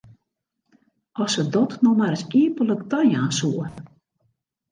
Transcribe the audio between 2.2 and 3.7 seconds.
iepentlik tajaan soe!